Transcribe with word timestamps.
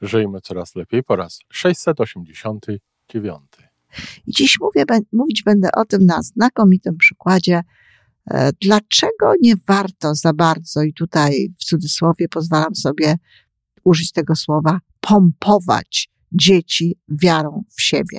Żyjmy 0.00 0.40
coraz 0.40 0.74
lepiej 0.74 1.02
po 1.02 1.16
raz 1.16 1.38
689. 1.52 3.40
I 4.26 4.32
dziś 4.32 4.58
mówię, 4.60 4.84
mówić 5.12 5.42
będę 5.42 5.68
o 5.72 5.84
tym 5.84 6.06
na 6.06 6.22
znakomitym 6.22 6.96
przykładzie, 6.96 7.60
e, 8.30 8.50
dlaczego 8.60 9.32
nie 9.42 9.54
warto 9.68 10.14
za 10.14 10.32
bardzo, 10.32 10.82
i 10.82 10.94
tutaj 10.94 11.48
w 11.60 11.64
cudzysłowie 11.64 12.28
pozwalam 12.28 12.74
sobie 12.74 13.14
użyć 13.84 14.12
tego 14.12 14.36
słowa, 14.36 14.78
pompować 15.00 16.10
dzieci 16.32 16.96
wiarą 17.08 17.64
w 17.76 17.82
siebie. 17.82 18.18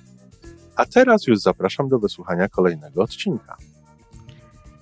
A 0.81 0.85
teraz 0.85 1.27
już 1.27 1.39
zapraszam 1.39 1.89
do 1.89 1.99
wysłuchania 1.99 2.49
kolejnego 2.49 3.03
odcinka. 3.03 3.57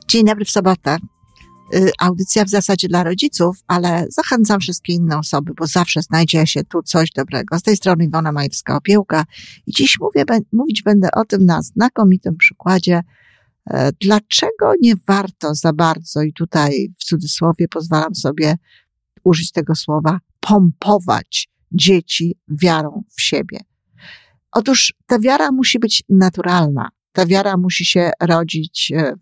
Dzień 0.08 0.26
dobry 0.26 0.46
w 0.46 0.50
sobotę. 0.50 0.98
Y, 1.74 1.92
audycja 2.00 2.46
w 2.46 2.50
zasadzie 2.50 2.88
dla 2.88 3.04
rodziców, 3.04 3.58
ale 3.68 4.06
zachęcam 4.10 4.60
wszystkie 4.60 4.94
inne 4.94 5.18
osoby, 5.18 5.54
bo 5.58 5.68
zawsze 5.68 6.02
znajdzie 6.02 6.48
się 6.48 6.64
tu 6.64 6.84
coś 6.84 7.12
dobrego. 7.12 7.60
Z 7.60 7.64
tej 7.64 7.78
strony 7.78 8.04
Iwona 8.04 8.34
Majewska-Opiełka 8.34 9.24
i 9.68 9.72
dziś 9.72 9.98
mówię, 10.00 10.26
mówić 10.52 10.84
będę 10.84 11.12
o 11.12 11.26
tym 11.26 11.46
na 11.46 11.62
znakomitym 11.62 12.38
przykładzie, 12.38 13.02
e, 13.70 13.92
dlaczego 14.02 14.74
nie 14.82 14.94
warto 15.08 15.56
za 15.56 15.74
bardzo, 15.74 16.22
i 16.22 16.34
tutaj 16.34 16.94
w 17.00 17.04
cudzysłowie 17.04 17.68
pozwalam 17.68 18.16
sobie 18.16 18.56
użyć 19.24 19.52
tego 19.52 19.76
słowa, 19.76 20.20
pompować 20.40 21.50
dzieci 21.72 22.40
wiarą 22.48 23.04
w 23.18 23.22
siebie. 23.22 23.69
Otóż 24.52 24.94
ta 25.06 25.20
wiara 25.20 25.52
musi 25.52 25.80
być 25.80 26.04
naturalna. 26.10 26.90
Ta 27.12 27.26
wiara 27.26 27.58
musi 27.58 27.86
się 27.86 28.12
rodzić 28.22 28.92
e, 28.96 29.14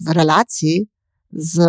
w, 0.00 0.10
relacji 0.10 0.88
z 1.32 1.60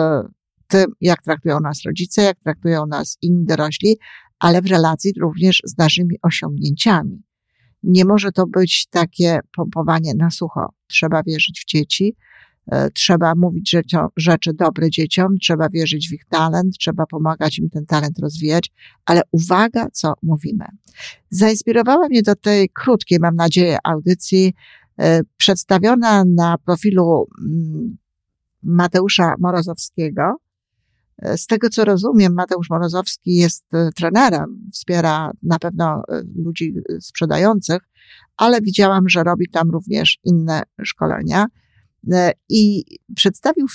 tym, 0.67 0.85
jak 1.01 1.21
traktują 1.21 1.59
nas 1.59 1.81
rodzice, 1.85 2.21
jak 2.21 2.39
traktują 2.39 2.85
nas 2.85 3.17
inni 3.21 3.45
dorośli, 3.45 3.97
ale 4.39 4.61
w 4.61 4.65
relacji 4.65 5.13
również 5.21 5.61
z 5.65 5.77
naszymi 5.77 6.15
osiągnięciami. 6.21 7.23
Nie 7.83 8.05
może 8.05 8.31
to 8.31 8.47
być 8.47 8.87
takie 8.89 9.39
pompowanie 9.55 10.13
na 10.13 10.31
sucho. 10.31 10.73
Trzeba 10.87 11.23
wierzyć 11.23 11.61
w 11.61 11.65
dzieci, 11.65 12.15
trzeba 12.93 13.35
mówić 13.35 13.75
rzeczy 14.17 14.53
dobre 14.53 14.89
dzieciom, 14.89 15.37
trzeba 15.41 15.69
wierzyć 15.69 16.09
w 16.09 16.13
ich 16.13 16.25
talent, 16.29 16.77
trzeba 16.77 17.05
pomagać 17.05 17.59
im 17.59 17.69
ten 17.69 17.85
talent 17.85 18.19
rozwijać, 18.19 18.71
ale 19.05 19.21
uwaga, 19.31 19.87
co 19.93 20.13
mówimy. 20.23 20.65
Zainspirowała 21.29 22.07
mnie 22.07 22.21
do 22.21 22.35
tej 22.35 22.69
krótkiej, 22.69 23.19
mam 23.19 23.35
nadzieję, 23.35 23.77
audycji, 23.83 24.53
e, 24.99 25.21
przedstawiona 25.37 26.23
na 26.25 26.57
profilu 26.57 27.27
mm, 27.41 27.97
Mateusza 28.63 29.33
Morozowskiego. 29.39 30.37
E, 31.17 31.37
z 31.37 31.47
tego 31.47 31.69
co 31.69 31.85
rozumiem, 31.85 32.33
Mateusz 32.33 32.69
Morozowski 32.69 33.35
jest 33.35 33.65
trenerem, 33.95 34.69
wspiera 34.73 35.31
na 35.43 35.59
pewno 35.59 36.03
ludzi 36.35 36.73
sprzedających, 36.99 37.81
ale 38.37 38.61
widziałam, 38.61 39.09
że 39.09 39.23
robi 39.23 39.49
tam 39.49 39.71
również 39.71 40.19
inne 40.23 40.63
szkolenia. 40.83 41.45
E, 42.11 42.31
i 42.49 42.83
przedstawił 43.15 43.67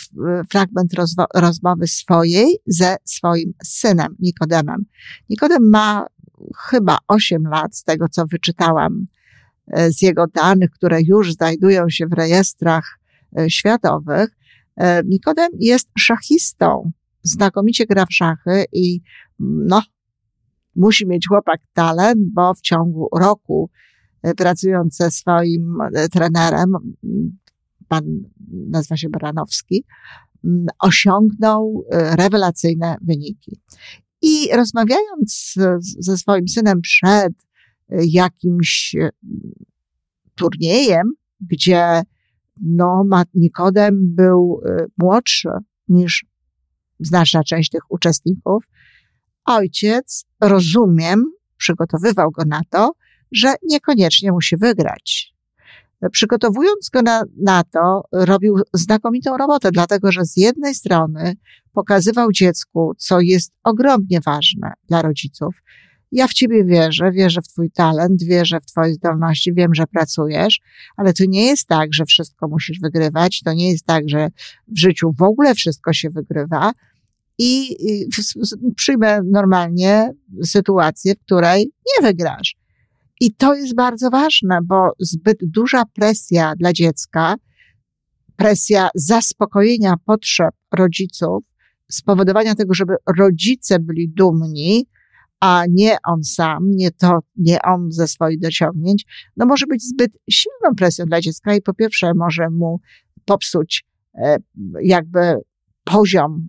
fragment 0.51 0.93
rozmowy 1.35 1.87
swojej 1.87 2.57
ze 2.67 2.97
swoim 3.05 3.55
synem 3.65 4.17
Nikodemem. 4.19 4.85
Nikodem 5.31 5.71
ma 5.71 6.07
chyba 6.57 6.99
8 7.09 7.43
lat, 7.43 7.77
z 7.77 7.85
tego 7.85 8.09
co 8.09 8.27
wyczytałam 8.27 9.07
e, 9.67 9.93
z 9.93 10.03
jego 10.03 10.27
danych, 10.27 10.71
które 10.71 10.99
już 11.03 11.33
znajdują 11.33 11.91
się 11.91 12.07
w 12.07 12.13
rejestrach 12.13 12.99
e, 13.39 13.51
światowych. 13.51 14.39
Nikodem 15.05 15.51
jest 15.61 15.89
szachistą, 15.99 16.93
znakomicie 17.23 17.87
gra 17.87 18.07
w 18.07 18.15
szachy 18.15 18.65
i 18.73 19.01
no, 19.41 19.83
musi 20.77 21.07
mieć 21.07 21.29
chłopak 21.29 21.61
talent, 21.73 22.21
bo 22.33 22.55
w 22.55 22.61
ciągu 22.61 23.09
roku 23.19 23.71
pracując 24.37 24.97
ze 24.97 25.11
swoim 25.11 25.79
trenerem, 26.13 26.73
pan 27.89 28.05
nazywa 28.51 28.97
się 28.97 29.09
Baranowski, 29.09 29.85
mm, 30.45 30.67
osiągnął 30.79 31.85
e, 31.91 32.17
rewelacyjne 32.17 32.97
wyniki. 33.03 33.61
I 34.23 34.49
rozmawiając 34.57 35.55
ze 35.99 36.19
swoim 36.19 36.49
synem 36.49 36.81
przed 36.81 37.33
e, 37.89 38.05
jakimś 38.07 38.95
e, 38.95 39.11
turniejem, 40.35 41.13
gdzie 41.41 42.03
no, 42.61 43.05
Nikodem 43.35 44.15
był 44.15 44.61
młodszy 44.99 45.49
niż 45.89 46.27
znaczna 47.01 47.45
część 47.45 47.71
tych 47.71 47.81
uczestników, 47.91 48.65
ojciec, 49.45 50.25
rozumiem, 50.41 51.25
przygotowywał 51.57 52.31
go 52.31 52.43
na 52.47 52.61
to, 52.71 52.93
że 53.33 53.55
niekoniecznie 53.63 54.33
musi 54.33 54.57
wygrać 54.57 55.38
przygotowując 56.13 56.91
go 56.93 57.03
na, 57.03 57.23
na 57.43 57.65
to, 57.65 58.03
robił 58.13 58.57
znakomitą 58.73 59.37
robotę, 59.37 59.71
dlatego 59.73 60.13
że 60.13 60.25
z 60.25 60.37
jednej 60.37 60.75
strony 60.75 61.35
pokazywał 61.73 62.33
dziecku, 62.33 62.93
co 62.99 63.21
jest 63.21 63.53
ogromnie 63.65 64.21
ważne 64.21 64.73
dla 64.89 65.03
rodziców. 65.03 65.55
Ja 66.13 66.29
w 66.29 66.33
ciebie 66.33 66.65
wierzę, 66.65 67.13
wierzę 67.13 67.43
w 67.43 67.49
twój 67.49 67.71
talent, 67.71 68.23
wierzę 68.23 68.61
w 68.61 68.67
twoje 68.67 68.95
zdolności, 68.95 69.55
wiem, 69.55 69.75
że 69.75 69.87
pracujesz, 69.87 70.61
ale 70.97 71.13
to 71.13 71.25
nie 71.29 71.47
jest 71.47 71.67
tak, 71.67 71.89
że 71.93 72.05
wszystko 72.05 72.49
musisz 72.49 72.81
wygrywać, 72.81 73.43
to 73.45 73.53
nie 73.53 73.71
jest 73.71 73.85
tak, 73.87 74.09
że 74.09 74.29
w 74.69 74.79
życiu 74.79 75.13
w 75.19 75.23
ogóle 75.23 75.55
wszystko 75.55 75.93
się 75.93 76.11
wygrywa. 76.11 76.73
I 77.39 77.77
przyjmę 78.77 79.21
normalnie 79.25 80.13
sytuację, 80.45 81.15
w 81.15 81.21
której 81.21 81.73
nie 81.87 82.07
wygrasz. 82.09 82.57
I 83.21 83.35
to 83.35 83.55
jest 83.55 83.75
bardzo 83.75 84.11
ważne, 84.11 84.59
bo 84.65 84.93
zbyt 84.99 85.39
duża 85.43 85.83
presja 85.95 86.55
dla 86.57 86.73
dziecka, 86.73 87.35
presja 88.37 88.89
zaspokojenia 88.95 89.95
potrzeb 90.05 90.55
rodziców, 90.75 91.45
spowodowania 91.91 92.55
tego, 92.55 92.75
żeby 92.75 92.95
rodzice 93.19 93.79
byli 93.79 94.09
dumni, 94.09 94.87
a 95.41 95.65
nie 95.71 95.97
on 96.07 96.25
sam, 96.25 96.71
nie 96.71 96.91
to, 96.91 97.19
nie 97.37 97.63
on 97.63 97.93
ze 97.93 98.09
swoich 98.09 98.41
dociągnięć, 98.41 99.05
no 99.37 99.47
może 99.47 99.67
być 99.67 99.83
zbyt 99.83 100.13
silną 100.31 100.75
presją 100.77 101.05
dla 101.05 101.21
dziecka 101.21 101.55
i 101.55 101.63
po 101.63 101.75
pierwsze 101.75 102.15
może 102.15 102.51
mu 102.51 102.81
popsuć 103.25 103.85
e, 104.15 104.37
jakby 104.83 105.35
poziom 105.85 106.49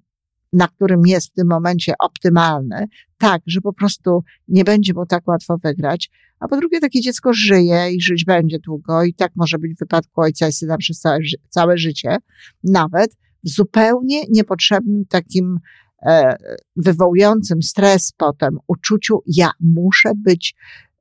na 0.53 0.67
którym 0.67 1.01
jest 1.05 1.27
w 1.27 1.33
tym 1.33 1.47
momencie 1.47 1.93
optymalny, 1.99 2.85
tak, 3.17 3.41
że 3.47 3.61
po 3.61 3.73
prostu 3.73 4.23
nie 4.47 4.63
będzie 4.63 4.93
mu 4.93 5.05
tak 5.05 5.27
łatwo 5.27 5.57
wygrać. 5.63 6.09
A 6.39 6.47
po 6.47 6.57
drugie, 6.57 6.79
takie 6.79 7.01
dziecko 7.01 7.33
żyje 7.33 7.91
i 7.91 8.01
żyć 8.01 8.25
będzie 8.25 8.59
długo 8.59 9.03
i 9.03 9.13
tak 9.13 9.31
może 9.35 9.57
być 9.57 9.75
w 9.75 9.79
wypadku 9.79 10.21
ojca 10.21 10.47
i 10.47 10.53
syna 10.53 10.77
przez 10.77 10.99
całe, 10.99 11.19
całe 11.49 11.77
życie, 11.77 12.17
nawet 12.63 13.11
w 13.43 13.49
zupełnie 13.49 14.21
niepotrzebnym 14.29 15.05
takim 15.05 15.59
e, 16.05 16.37
wywołującym 16.75 17.61
stres 17.61 18.13
potem 18.17 18.57
uczuciu, 18.67 19.23
ja 19.27 19.51
muszę 19.59 20.11
być 20.15 20.55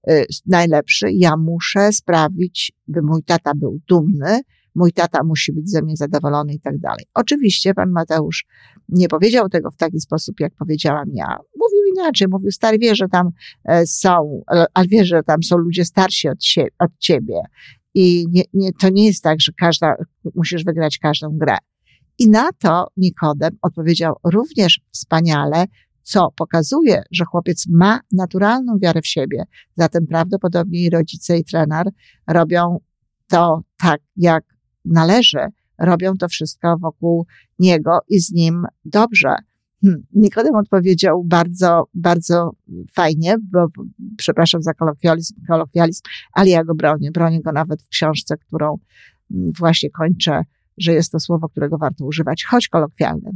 e, 0.08 0.25
najlepszy, 0.46 1.06
ja 1.12 1.37
muszę 1.37 1.93
sprawić, 1.93 2.72
by 2.88 3.02
mój 3.02 3.22
tata 3.22 3.52
był 3.55 3.81
dumny, 3.88 4.40
mój 4.75 4.93
tata 4.93 5.25
musi 5.25 5.53
być 5.53 5.70
ze 5.70 5.82
mnie 5.82 5.97
zadowolony 5.97 6.53
i 6.55 6.61
tak 6.61 6.79
dalej. 6.79 7.05
Oczywiście 7.15 7.75
pan 7.75 7.91
Mateusz 7.91 8.47
nie 8.88 9.09
powiedział 9.09 9.49
tego 9.49 9.70
w 9.70 9.76
taki 9.76 10.00
sposób, 10.00 10.41
jak 10.41 10.55
powiedziałam 10.55 11.09
ja. 11.12 11.38
Mówił 11.56 11.94
inaczej, 11.97 12.29
mówił, 12.31 12.50
stary, 12.50 12.79
wie, 12.79 12.94
że 12.94 13.09
tam 13.09 13.31
e, 13.65 13.87
są, 13.87 14.43
ale 14.75 14.87
wie, 14.87 15.05
że 15.05 15.23
tam 15.23 15.43
są 15.43 15.56
ludzie 15.56 15.85
starsi 15.85 16.29
od, 16.29 16.44
sie, 16.44 16.67
od 16.79 16.91
ciebie. 16.99 17.41
I 17.94 18.26
nie, 18.31 18.43
nie, 18.55 18.73
to 18.73 18.88
nie 18.88 19.06
jest 19.06 19.23
tak, 19.23 19.41
że 19.41 19.53
każda, 19.61 19.94
musisz 20.35 20.65
wygrać 20.65 20.99
każdą 20.99 21.38
grę. 21.38 21.56
I 22.19 22.31
na 22.31 22.53
to 22.53 22.87
Nikodem 22.97 23.59
odpowiedział 23.62 24.15
również 24.25 24.81
wspaniale, 24.91 25.65
co 26.03 26.29
pokazuje, 26.37 27.03
że 27.12 27.25
chłopiec 27.25 27.65
ma 27.70 28.00
naturalną 28.12 28.79
wiarę 28.82 29.03
w 29.03 29.06
siebie. 29.06 29.44
Zatem 29.76 30.06
prawdopodobnie 30.06 30.81
i 30.81 30.91
rodzice, 30.91 31.38
i 31.38 31.44
trener 31.44 31.87
robią 32.26 32.81
to 33.26 33.62
tak, 33.79 34.00
jak 34.17 34.44
należy, 34.90 35.38
robią 35.79 36.17
to 36.17 36.29
wszystko 36.29 36.76
wokół 36.79 37.26
niego 37.58 37.99
i 38.08 38.20
z 38.20 38.32
nim 38.32 38.64
dobrze. 38.85 39.35
Hmm. 39.82 40.02
Nikodem 40.14 40.55
odpowiedział 40.55 41.25
bardzo, 41.25 41.85
bardzo 41.94 42.50
fajnie, 42.93 43.37
bo 43.52 43.67
przepraszam 44.17 44.62
za 44.62 44.75
kolokwializm, 44.75 45.35
kolokwializm, 45.49 46.02
ale 46.32 46.49
ja 46.49 46.64
go 46.64 46.75
bronię. 46.75 47.11
Bronię 47.11 47.43
go 47.43 47.52
nawet 47.52 47.82
w 47.82 47.88
książce, 47.88 48.37
którą 48.37 48.79
mm, 49.31 49.52
właśnie 49.58 49.90
kończę, 49.90 50.43
że 50.79 50.93
jest 50.93 51.12
to 51.12 51.20
słowo, 51.20 51.49
którego 51.49 51.79
warto 51.79 52.05
używać, 52.05 52.44
choć 52.44 52.69
kolokwialne. 52.69 53.31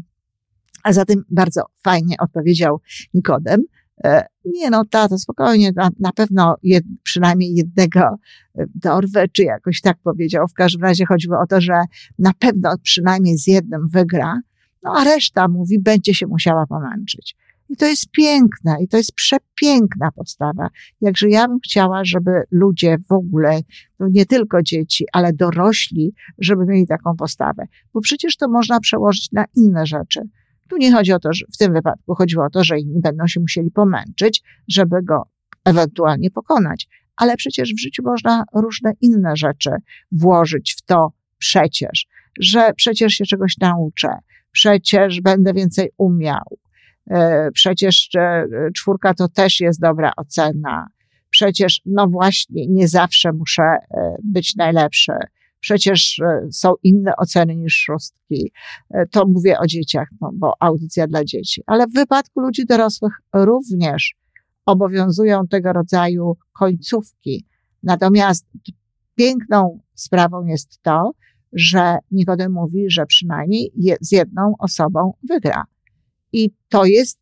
A 0.82 0.92
zatem 0.92 1.24
bardzo 1.30 1.62
fajnie 1.82 2.16
odpowiedział 2.18 2.80
Nikodem. 3.14 3.62
E, 4.04 4.26
nie 4.44 4.70
no, 4.70 4.84
tato, 4.90 5.18
spokojnie, 5.18 5.72
na, 5.76 5.90
na 6.00 6.12
pewno 6.12 6.56
jed, 6.62 6.84
przynajmniej 7.02 7.54
jednego 7.54 8.00
e, 8.00 8.64
dorwę, 8.74 9.28
czy 9.28 9.42
jakoś 9.42 9.80
tak 9.80 9.98
powiedział. 10.04 10.48
W 10.48 10.54
każdym 10.54 10.82
razie 10.82 11.06
chodziło 11.06 11.40
o 11.40 11.46
to, 11.46 11.60
że 11.60 11.80
na 12.18 12.32
pewno 12.38 12.74
przynajmniej 12.82 13.38
z 13.38 13.46
jednym 13.46 13.88
wygra, 13.88 14.40
no 14.82 14.92
a 14.96 15.04
reszta, 15.04 15.48
mówi, 15.48 15.78
będzie 15.78 16.14
się 16.14 16.26
musiała 16.26 16.66
pomęczyć. 16.66 17.36
I 17.68 17.76
to 17.76 17.86
jest 17.86 18.10
piękne, 18.10 18.76
i 18.80 18.88
to 18.88 18.96
jest 18.96 19.12
przepiękna 19.12 20.10
postawa. 20.12 20.68
Jakże 21.00 21.30
ja 21.30 21.48
bym 21.48 21.58
chciała, 21.64 22.04
żeby 22.04 22.30
ludzie 22.50 22.96
w 23.08 23.12
ogóle, 23.12 23.60
no 24.00 24.08
nie 24.10 24.26
tylko 24.26 24.62
dzieci, 24.62 25.04
ale 25.12 25.32
dorośli, 25.32 26.14
żeby 26.38 26.64
mieli 26.66 26.86
taką 26.86 27.16
postawę. 27.16 27.66
Bo 27.94 28.00
przecież 28.00 28.36
to 28.36 28.48
można 28.48 28.80
przełożyć 28.80 29.32
na 29.32 29.44
inne 29.56 29.86
rzeczy. 29.86 30.20
Tu 30.70 30.76
nie 30.76 30.92
chodzi 30.92 31.12
o 31.12 31.18
to, 31.18 31.32
że 31.32 31.44
w 31.54 31.56
tym 31.56 31.72
wypadku 31.72 32.14
chodziło 32.14 32.44
o 32.44 32.50
to, 32.50 32.64
że 32.64 32.78
inni 32.78 33.00
będą 33.00 33.26
się 33.26 33.40
musieli 33.40 33.70
pomęczyć, 33.70 34.42
żeby 34.68 35.02
go 35.02 35.22
ewentualnie 35.64 36.30
pokonać. 36.30 36.88
Ale 37.16 37.36
przecież 37.36 37.74
w 37.74 37.80
życiu 37.80 38.02
można 38.02 38.44
różne 38.54 38.92
inne 39.00 39.36
rzeczy 39.36 39.70
włożyć 40.12 40.74
w 40.78 40.82
to 40.82 41.12
przecież, 41.38 42.06
że 42.40 42.72
przecież 42.76 43.12
się 43.12 43.24
czegoś 43.24 43.58
nauczę, 43.58 44.08
przecież 44.52 45.20
będę 45.20 45.52
więcej 45.52 45.90
umiał, 45.96 46.58
e, 47.10 47.50
przecież 47.54 48.08
e, 48.16 48.46
czwórka 48.76 49.14
to 49.14 49.28
też 49.28 49.60
jest 49.60 49.80
dobra 49.80 50.12
ocena, 50.16 50.86
przecież 51.30 51.80
no 51.86 52.06
właśnie 52.08 52.66
nie 52.66 52.88
zawsze 52.88 53.32
muszę 53.32 53.62
e, 53.62 54.16
być 54.24 54.56
najlepszy, 54.56 55.12
przecież 55.62 56.20
są 56.52 56.74
inne 56.82 57.16
oceny 57.16 57.56
niż 57.56 57.74
szóstki. 57.74 58.52
To 59.10 59.26
mówię 59.26 59.58
o 59.58 59.66
dzieciach, 59.66 60.08
no, 60.20 60.30
bo 60.34 60.52
audycja 60.60 61.06
dla 61.06 61.24
dzieci. 61.24 61.62
Ale 61.66 61.86
w 61.86 61.92
wypadku 61.92 62.40
ludzi 62.40 62.66
dorosłych 62.66 63.12
również 63.34 64.14
obowiązują 64.66 65.46
tego 65.48 65.72
rodzaju 65.72 66.36
końcówki. 66.52 67.46
Natomiast 67.82 68.46
piękną 69.14 69.80
sprawą 69.94 70.46
jest 70.46 70.82
to, 70.82 71.10
że 71.52 71.98
Nikodem 72.10 72.52
mówi, 72.52 72.84
że 72.90 73.06
przynajmniej 73.06 73.72
z 74.00 74.12
jedną 74.12 74.54
osobą 74.58 75.12
wygra. 75.28 75.64
I 76.32 76.50
to 76.68 76.84
jest 76.84 77.20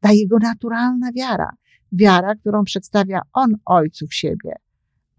ta 0.00 0.12
jego 0.12 0.38
naturalna 0.38 1.12
wiara. 1.12 1.50
Wiara, 1.92 2.34
którą 2.34 2.64
przedstawia 2.64 3.20
on 3.32 3.54
ojców 3.64 4.14
siebie. 4.14 4.52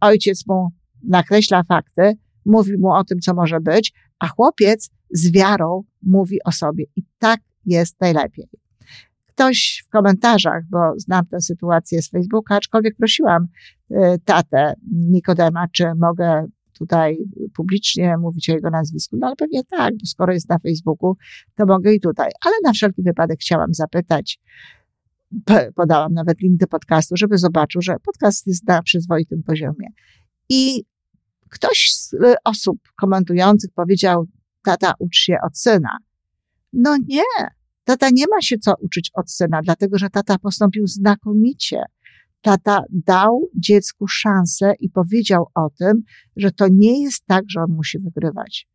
Ojciec 0.02 0.48
mu 0.48 0.70
nakreśla 1.04 1.64
fakty, 1.64 2.14
mówi 2.50 2.78
mu 2.78 2.92
o 2.92 3.04
tym, 3.04 3.20
co 3.20 3.34
może 3.34 3.60
być, 3.60 3.94
a 4.20 4.28
chłopiec 4.28 4.90
z 5.12 5.32
wiarą 5.32 5.84
mówi 6.04 6.38
o 6.46 6.52
sobie. 6.52 6.86
I 6.96 7.04
tak 7.20 7.40
jest 7.66 8.02
najlepiej. 8.02 8.50
Ktoś 9.28 9.84
w 9.88 9.90
komentarzach, 9.90 10.64
bo 10.70 10.94
znam 10.98 11.26
tę 11.26 11.42
sytuację 11.42 12.02
z 12.02 12.10
Facebooka, 12.10 12.56
aczkolwiek 12.56 12.96
prosiłam 12.96 13.48
y, 13.92 13.96
tatę 14.26 14.74
Nikodema, 14.92 15.68
czy 15.68 15.86
mogę 15.98 16.46
tutaj 16.80 17.18
publicznie 17.54 18.18
mówić 18.18 18.50
o 18.50 18.54
jego 18.54 18.70
nazwisku, 18.70 19.18
no 19.20 19.28
ale 19.28 19.36
pewnie 19.36 19.64
tak, 19.64 19.94
bo 19.94 20.06
skoro 20.06 20.34
jest 20.34 20.50
na 20.50 20.60
Facebooku, 20.60 21.16
to 21.56 21.66
mogę 21.66 21.94
i 21.94 22.00
tutaj. 22.00 22.30
Ale 22.46 22.56
na 22.64 22.74
wszelki 22.74 23.04
wypadek 23.04 23.40
chciałam 23.40 23.74
zapytać, 23.74 24.40
podałam 25.76 26.14
nawet 26.14 26.42
link 26.42 26.60
do 26.60 26.68
podcastu, 26.68 27.18
żeby 27.18 27.38
zobaczył, 27.38 27.82
że 27.82 27.96
podcast 28.06 28.48
jest 28.48 28.68
na 28.68 28.82
przyzwoitym 28.82 29.44
poziomie. 29.44 29.88
I 30.50 30.84
ktoś 31.50 31.92
z 31.94 32.14
y, 32.14 32.36
osób 32.44 32.78
komentujących 32.96 33.72
powiedział, 33.76 34.28
tata 34.64 34.94
ucz 35.00 35.18
się 35.18 35.36
od 35.48 35.58
syna. 35.58 35.98
No 36.74 36.98
nie, 37.08 37.24
tata 37.84 38.10
nie 38.14 38.26
ma 38.32 38.42
się 38.42 38.58
co 38.58 38.74
uczyć 38.80 39.12
od 39.14 39.32
syna, 39.32 39.62
dlatego 39.64 39.98
że 39.98 40.10
tata 40.10 40.38
postąpił 40.38 40.88
znakomicie 40.88 41.84
tata 42.42 42.84
dał 42.90 43.50
dziecku 43.56 44.08
szansę 44.08 44.74
i 44.80 44.90
powiedział 44.90 45.48
o 45.56 45.70
tym, 45.70 46.04
że 46.36 46.52
to 46.52 46.68
nie 46.72 47.04
jest 47.04 47.26
tak, 47.26 47.44
że 47.48 47.62
on 47.62 47.72
musi 47.72 48.00
wygrywać. 48.00 48.68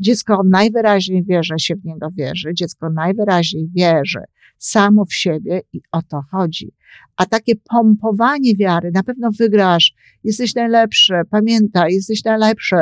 Dziecko 0.00 0.42
najwyraźniej 0.44 1.24
wie, 1.24 1.42
że 1.42 1.58
się 1.58 1.76
w 1.76 1.84
niego 1.84 2.08
wierzy, 2.10 2.54
dziecko 2.54 2.90
najwyraźniej 2.90 3.68
wierzy 3.76 4.20
samo 4.60 5.04
w 5.04 5.14
siebie 5.14 5.62
i 5.72 5.80
o 5.92 6.02
to 6.02 6.22
chodzi. 6.30 6.72
A 7.16 7.26
takie 7.26 7.52
pompowanie 7.56 8.56
wiary, 8.56 8.90
na 8.94 9.02
pewno 9.02 9.30
wygrasz, 9.38 9.94
jesteś 10.24 10.54
najlepszy, 10.54 11.14
pamiętaj, 11.30 11.94
jesteś 11.94 12.24
najlepszy, 12.24 12.76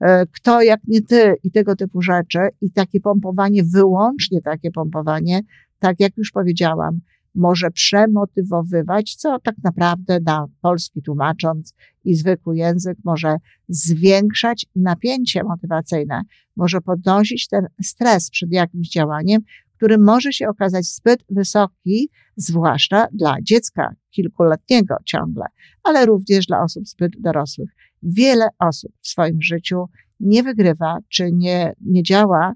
e, 0.00 0.26
kto 0.26 0.62
jak 0.62 0.80
nie 0.88 1.02
ty 1.02 1.34
i 1.42 1.50
tego 1.50 1.76
typu 1.76 2.02
rzeczy. 2.02 2.38
I 2.60 2.70
takie 2.70 3.00
pompowanie, 3.00 3.62
wyłącznie 3.64 4.42
takie 4.42 4.70
pompowanie, 4.70 5.40
tak 5.78 6.00
jak 6.00 6.16
już 6.16 6.30
powiedziałam, 6.30 7.00
może 7.34 7.70
przemotywowywać, 7.70 9.14
co 9.14 9.38
tak 9.38 9.54
naprawdę 9.64 10.18
na 10.26 10.46
polski 10.60 11.02
tłumacząc 11.02 11.74
i 12.04 12.14
zwykły 12.14 12.56
język 12.56 12.98
może 13.04 13.36
zwiększać 13.68 14.66
napięcie 14.76 15.44
motywacyjne, 15.44 16.20
może 16.56 16.80
podnosić 16.80 17.48
ten 17.48 17.66
stres 17.82 18.30
przed 18.30 18.52
jakimś 18.52 18.88
działaniem, 18.88 19.42
który 19.76 19.98
może 19.98 20.32
się 20.32 20.48
okazać 20.48 20.84
zbyt 20.84 21.24
wysoki, 21.30 22.10
zwłaszcza 22.36 23.06
dla 23.12 23.36
dziecka 23.42 23.94
kilkuletniego 24.10 24.96
ciągle, 25.04 25.44
ale 25.82 26.06
również 26.06 26.46
dla 26.46 26.62
osób 26.62 26.88
zbyt 26.88 27.12
dorosłych. 27.20 27.70
Wiele 28.02 28.48
osób 28.58 28.92
w 29.00 29.08
swoim 29.08 29.42
życiu 29.42 29.84
nie 30.20 30.42
wygrywa, 30.42 30.98
czy 31.08 31.32
nie, 31.32 31.72
nie 31.80 32.02
działa 32.02 32.52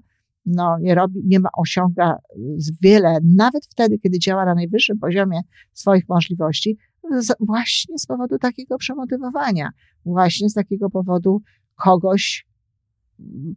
no, 0.49 0.77
nie 0.79 0.95
robi, 0.95 1.21
nie 1.25 1.39
ma, 1.39 1.49
osiąga 1.57 2.17
wiele, 2.81 3.17
nawet 3.23 3.65
wtedy, 3.65 3.99
kiedy 3.99 4.19
działa 4.19 4.45
na 4.45 4.55
najwyższym 4.55 4.99
poziomie 4.99 5.41
swoich 5.73 6.09
możliwości, 6.09 6.77
z, 7.19 7.35
właśnie 7.39 7.97
z 7.97 8.05
powodu 8.05 8.37
takiego 8.37 8.77
przemotywowania, 8.77 9.69
właśnie 10.05 10.49
z 10.49 10.53
takiego 10.53 10.89
powodu 10.89 11.41
kogoś 11.75 12.47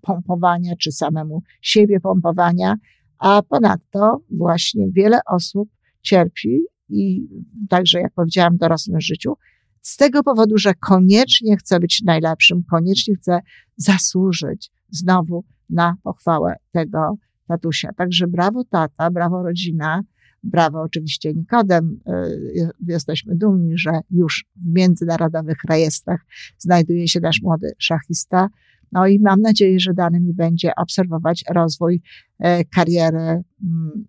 pompowania, 0.00 0.77
czy 0.77 0.93
samemu 0.93 1.43
siebie 1.61 2.00
pompowania, 2.00 2.77
a 3.19 3.43
ponadto 3.43 4.21
właśnie 4.31 4.90
wiele 4.90 5.21
osób 5.26 5.69
cierpi 6.02 6.61
i 6.88 7.28
także, 7.69 8.00
jak 8.00 8.12
powiedziałam, 8.14 8.55
w 8.55 8.59
dorosłym 8.59 9.00
życiu, 9.00 9.37
z 9.81 9.97
tego 9.97 10.23
powodu, 10.23 10.59
że 10.59 10.75
koniecznie 10.75 11.57
chce 11.57 11.81
być 11.81 12.02
najlepszym, 12.02 12.62
koniecznie 12.71 13.14
chce 13.14 13.40
zasłużyć 13.76 14.71
znowu 14.90 15.45
na 15.73 15.97
pochwałę 16.02 16.55
tego 16.73 17.17
tatusia. 17.49 17.93
Także 17.97 18.26
brawo 18.26 18.64
tata, 18.64 19.11
brawo 19.11 19.43
rodzina, 19.43 20.02
brawo 20.43 20.83
oczywiście 20.83 21.35
Nikodem. 21.35 22.00
Y, 22.09 22.71
jesteśmy 22.88 23.37
dumni, 23.37 23.79
że 23.79 23.91
już 24.11 24.45
w 24.57 24.75
międzynarodowych 24.75 25.59
rejestrach 25.69 26.21
znajduje 26.59 27.09
się 27.09 27.21
nasz 27.21 27.43
młody 27.43 27.73
szachista. 27.79 28.49
No 28.93 29.07
i 29.07 29.21
mam 29.21 29.41
nadzieję, 29.41 29.81
że 29.81 29.95
dany 29.95 30.21
mi 30.21 30.35
będzie 30.35 30.75
obserwować 30.76 31.45
rozwój 31.50 32.02
e, 32.38 32.64
kariery 32.64 33.19
mm, 33.19 34.05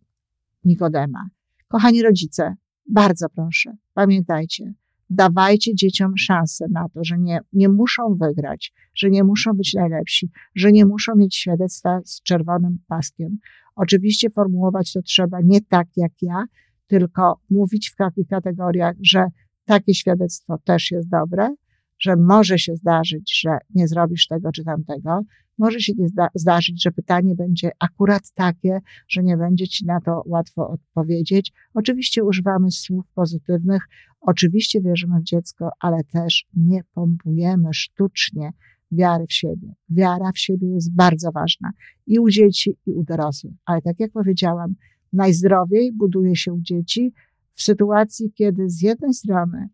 Nikodema. 0.65 1.29
Kochani 1.67 2.03
rodzice, 2.03 2.55
bardzo 2.89 3.29
proszę, 3.29 3.75
pamiętajcie, 3.93 4.73
dawajcie 5.09 5.75
dzieciom 5.75 6.17
szansę 6.17 6.65
na 6.71 6.89
to, 6.89 7.03
że 7.03 7.19
nie, 7.19 7.39
nie 7.53 7.69
muszą 7.69 8.17
wygrać, 8.21 8.73
że 8.95 9.09
nie 9.09 9.23
muszą 9.23 9.53
być 9.53 9.73
najlepsi, 9.73 10.29
że 10.55 10.71
nie 10.71 10.85
muszą 10.85 11.15
mieć 11.15 11.35
świadectwa 11.35 12.01
z 12.05 12.21
czerwonym 12.21 12.79
paskiem. 12.87 13.37
Oczywiście 13.75 14.29
formułować 14.29 14.93
to 14.93 15.01
trzeba 15.01 15.37
nie 15.43 15.61
tak 15.61 15.87
jak 15.95 16.11
ja, 16.21 16.45
tylko 16.87 17.39
mówić 17.49 17.89
w 17.89 17.95
takich 17.95 18.27
kategoriach, 18.27 18.95
że 19.01 19.25
takie 19.65 19.93
świadectwo 19.93 20.57
też 20.63 20.91
jest 20.91 21.09
dobre, 21.09 21.55
że 21.99 22.15
może 22.15 22.59
się 22.59 22.75
zdarzyć, 22.75 23.39
że 23.41 23.57
nie 23.75 23.87
zrobisz 23.87 24.27
tego 24.27 24.51
czy 24.51 24.63
tamtego. 24.63 25.21
Może 25.57 25.79
się 25.79 25.93
nie 25.97 26.07
zda 26.07 26.27
zdarzyć, 26.35 26.83
że 26.83 26.91
pytanie 26.91 27.35
będzie 27.35 27.71
akurat 27.79 28.31
takie, 28.33 28.79
że 29.07 29.23
nie 29.23 29.37
będzie 29.37 29.67
ci 29.67 29.85
na 29.85 30.01
to 30.01 30.23
łatwo 30.25 30.69
odpowiedzieć. 30.69 31.51
Oczywiście 31.73 32.23
używamy 32.23 32.71
słów 32.71 33.05
pozytywnych, 33.15 33.87
oczywiście 34.23 34.81
wierzymy 34.81 35.19
w 35.19 35.23
dziecko, 35.23 35.69
ale 35.79 36.03
też 36.03 36.45
nie 36.53 36.83
pompujemy 36.93 37.69
sztucznie 37.73 38.51
wiary 38.91 39.25
w 39.27 39.33
siebie. 39.33 39.73
Wiara 39.89 40.31
w 40.31 40.39
siebie 40.39 40.67
jest 40.67 40.95
bardzo 40.95 41.31
ważna 41.31 41.71
i 42.07 42.19
u 42.19 42.29
dzieci, 42.29 42.77
i 42.85 42.91
u 42.91 43.03
dorosłych. 43.03 43.53
Ale 43.65 43.81
tak 43.81 43.99
jak 43.99 44.11
powiedziałam, 44.11 44.75
najzdrowiej 45.13 45.91
buduje 45.93 46.35
się 46.35 46.53
u 46.53 46.61
dzieci 46.61 47.13
w 47.53 47.63
sytuacji, 47.63 48.31
kiedy 48.33 48.69
z 48.69 48.81
jednej 48.81 49.13
strony 49.13 49.69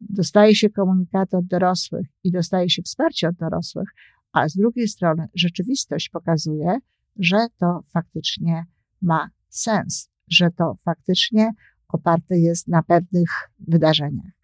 dostaje 0.00 0.54
się 0.54 0.70
komunikaty 0.70 1.36
od 1.36 1.46
dorosłych 1.46 2.06
i 2.24 2.30
dostaje 2.30 2.70
się 2.70 2.82
wsparcie 2.82 3.28
od 3.28 3.34
dorosłych, 3.34 3.88
a 4.32 4.48
z 4.48 4.56
drugiej 4.56 4.88
strony 4.88 5.28
rzeczywistość 5.34 6.08
pokazuje, 6.08 6.78
że 7.18 7.46
to 7.58 7.80
faktycznie 7.92 8.64
ma 9.02 9.30
sens, 9.48 10.10
że 10.28 10.50
to 10.50 10.76
faktycznie 10.84 11.50
oparte 11.88 12.38
jest 12.38 12.68
na 12.68 12.82
pewnych 12.82 13.30
wydarzeniach. 13.68 14.38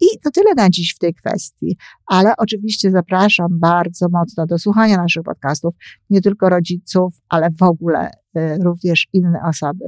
I 0.00 0.18
to 0.24 0.30
tyle 0.30 0.54
na 0.56 0.70
dziś 0.70 0.94
w 0.94 0.98
tej 0.98 1.14
kwestii, 1.14 1.76
ale 2.06 2.34
oczywiście 2.38 2.90
zapraszam 2.90 3.46
bardzo 3.50 4.06
mocno 4.08 4.46
do 4.46 4.58
słuchania 4.58 4.96
naszych 4.96 5.22
podcastów, 5.22 5.74
nie 6.10 6.20
tylko 6.20 6.48
rodziców, 6.48 7.14
ale 7.28 7.50
w 7.50 7.62
ogóle 7.62 8.10
y, 8.10 8.58
również 8.64 9.08
inne 9.12 9.38
osoby. 9.48 9.84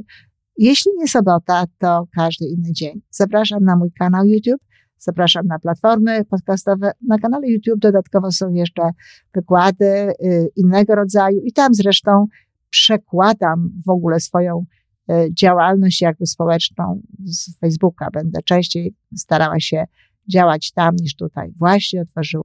Jeśli 0.56 0.92
nie 0.98 1.08
sobota, 1.08 1.64
to 1.78 2.08
każdy 2.16 2.46
inny 2.46 2.72
dzień. 2.72 3.00
Zapraszam 3.10 3.64
na 3.64 3.76
mój 3.76 3.92
kanał 3.92 4.24
YouTube, 4.24 4.62
zapraszam 4.98 5.46
na 5.46 5.58
platformy 5.58 6.24
podcastowe. 6.24 6.92
Na 7.06 7.18
kanale 7.18 7.48
YouTube 7.48 7.78
dodatkowo 7.80 8.32
są 8.32 8.52
jeszcze 8.52 8.82
wykłady 9.34 9.84
y, 9.84 10.48
innego 10.56 10.94
rodzaju 10.94 11.40
i 11.44 11.52
tam 11.52 11.74
zresztą 11.74 12.26
przekładam 12.70 13.70
w 13.86 13.90
ogóle 13.90 14.20
swoją 14.20 14.64
działalność 15.32 16.00
jakby 16.00 16.26
społeczną 16.26 17.02
z 17.24 17.58
Facebooka. 17.58 18.08
Będę 18.12 18.42
częściej 18.42 18.94
starała 19.16 19.60
się 19.60 19.84
działać 20.32 20.72
tam 20.72 20.96
niż 20.96 21.16
tutaj. 21.16 21.52
Właśnie 21.58 22.02
otworzyłam. 22.02 22.44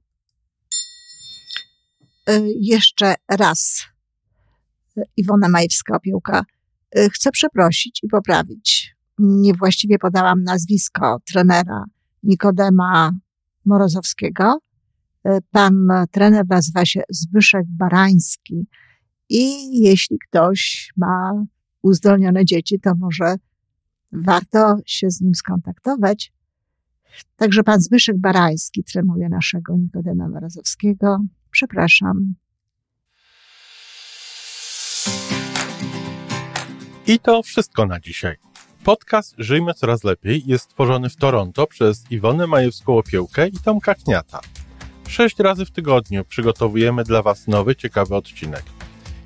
Jeszcze 2.60 3.14
raz. 3.28 3.82
Iwona 5.16 5.48
Majewska-Opiełka 5.48 6.42
chcę 7.12 7.30
przeprosić 7.30 8.00
i 8.02 8.08
poprawić. 8.08 8.94
Niewłaściwie 9.18 9.98
podałam 9.98 10.42
nazwisko 10.42 11.18
trenera 11.32 11.84
Nikodema 12.22 13.12
Morozowskiego. 13.64 14.58
Pan 15.50 15.88
trener 16.10 16.44
nazywa 16.48 16.84
się 16.84 17.02
Zbyszek 17.08 17.66
Barański 17.68 18.66
i 19.28 19.78
jeśli 19.80 20.18
ktoś 20.18 20.92
ma 20.96 21.44
uzdolnione 21.84 22.44
dzieci, 22.44 22.80
to 22.80 22.94
może 22.94 23.36
warto 24.12 24.76
się 24.86 25.10
z 25.10 25.20
nim 25.20 25.34
skontaktować. 25.34 26.32
Także 27.36 27.62
pan 27.62 27.80
Zbyszek 27.80 28.18
Barański 28.18 28.84
trenuje 28.84 29.28
naszego 29.28 29.76
Nikodema 29.76 30.28
Morozowskiego. 30.28 31.18
Przepraszam, 31.50 32.34
I 37.06 37.18
to 37.18 37.42
wszystko 37.42 37.86
na 37.86 38.00
dzisiaj. 38.00 38.36
Podcast 38.84 39.34
Żyjmy 39.38 39.74
Coraz 39.74 40.04
Lepiej 40.04 40.42
jest 40.46 40.64
stworzony 40.64 41.08
w 41.08 41.16
Toronto 41.16 41.66
przez 41.66 42.10
Iwonę 42.10 42.44
Majewską-Opiełkę 42.46 43.48
i 43.48 43.58
Tomka 43.64 43.94
Kniata. 43.94 44.40
Sześć 45.08 45.38
razy 45.38 45.64
w 45.64 45.70
tygodniu 45.70 46.24
przygotowujemy 46.24 47.04
dla 47.04 47.22
Was 47.22 47.48
nowy, 47.48 47.76
ciekawy 47.76 48.14
odcinek. 48.16 48.62